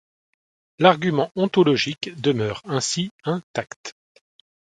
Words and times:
L'argument 0.79 1.31
ontologique 1.35 2.09
demeure 2.19 2.63
ainsi 2.65 3.11
intact. 3.23 3.93